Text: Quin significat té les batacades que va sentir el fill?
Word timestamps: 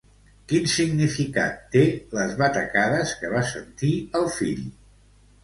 Quin 0.51 0.63
significat 0.75 1.59
té 1.75 1.83
les 2.19 2.33
batacades 2.41 3.13
que 3.21 3.31
va 3.35 3.45
sentir 3.53 3.93
el 4.23 4.29
fill? 4.41 4.67